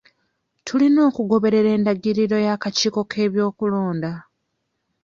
Tulina 0.65 0.99
okugoberera 1.09 1.69
endagiriro 1.77 2.37
y'akakiiko 2.45 3.01
k'ebyokulonda. 3.11 4.11